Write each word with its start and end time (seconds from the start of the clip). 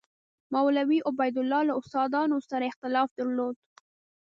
مولوي 0.55 0.99
عبیدالله 1.09 1.61
له 1.69 1.73
استادانو 1.81 2.37
سره 2.49 2.65
اختلاف 2.71 3.09
درلود. 3.19 3.55